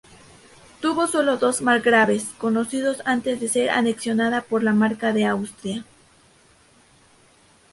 [0.79, 5.85] Tuvo solo dos margraves conocidos antes de ser anexionada por la Marca de Austria.